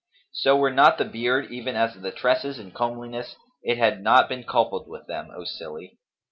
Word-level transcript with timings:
So, 0.31 0.57
were 0.57 0.71
not 0.73 0.97
the 0.97 1.05
beard 1.05 1.51
even 1.51 1.75
as 1.75 1.93
the 1.93 2.09
tresses 2.11 2.57
in 2.57 2.71
comeliness, 2.71 3.35
it 3.61 3.77
had 3.77 4.01
not 4.01 4.27
been 4.29 4.43
coupled 4.43 4.87
with 4.87 5.05
them, 5.05 5.29
O 5.31 5.43
silly! 5.45 5.99